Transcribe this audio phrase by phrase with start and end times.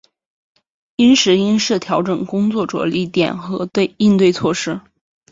[0.95, 4.51] 因时因势调整工作着力点和应对举措